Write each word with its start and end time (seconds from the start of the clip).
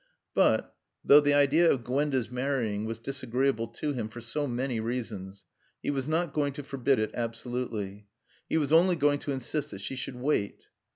But, 0.33 0.73
though 1.05 1.19
the 1.19 1.35
idea 1.35 1.69
of 1.71 1.83
Gwenda's 1.83 2.31
marrying 2.31 2.85
was 2.85 2.97
disagreeable 2.97 3.67
to 3.67 3.93
him 3.93 4.09
for 4.09 4.19
so 4.19 4.47
many 4.47 4.79
reasons, 4.79 5.45
he 5.83 5.91
was 5.91 6.07
not 6.07 6.33
going 6.33 6.53
to 6.53 6.63
forbid 6.63 6.97
it 6.97 7.11
absolutely. 7.13 8.07
He 8.49 8.57
was 8.57 8.73
only 8.73 8.95
going 8.95 9.19
to 9.19 9.31
insist 9.31 9.69
that 9.69 9.81
she 9.81 9.95
should 9.95 10.15
wait. 10.15 10.65